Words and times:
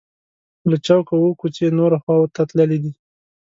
له 0.69 0.77
چوکه 0.85 1.11
اووه 1.15 1.37
کوڅې 1.39 1.65
نورو 1.79 1.97
خواو 2.03 2.31
ته 2.35 2.41
تللي 2.49 2.77
دي. 2.83 2.91